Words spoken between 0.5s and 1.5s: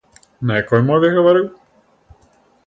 На якой мове гаварыў?